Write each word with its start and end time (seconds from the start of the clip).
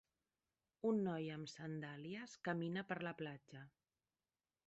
Un 0.91 1.01
noi 1.07 1.27
amb 1.33 1.51
sandàlies 1.51 2.35
camina 2.49 2.85
per 2.93 2.99
la 3.09 3.15
platja. 3.23 3.61